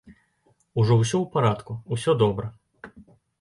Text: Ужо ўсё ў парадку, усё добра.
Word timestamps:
Ужо 0.83 0.97
ўсё 1.01 1.17
ў 1.23 1.27
парадку, 1.35 1.77
усё 1.97 2.17
добра. 2.23 2.49